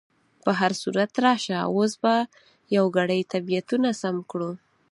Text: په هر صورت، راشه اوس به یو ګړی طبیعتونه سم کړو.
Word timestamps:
په 0.43 0.51
هر 0.59 0.71
صورت، 0.81 1.11
راشه 1.25 1.57
اوس 1.75 1.91
به 2.03 2.15
یو 2.75 2.85
ګړی 2.97 3.21
طبیعتونه 3.33 3.89
سم 4.01 4.15
کړو. 4.31 4.51